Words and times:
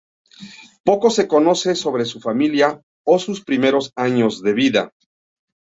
Poco 0.83 1.11
se 1.11 1.27
conoce 1.27 1.75
sobre 1.75 2.05
su 2.05 2.19
familia 2.19 2.81
o 3.05 3.19
sus 3.19 3.43
primeros 3.45 3.91
años 3.95 4.41
de 4.41 4.53
vida. 4.53 4.91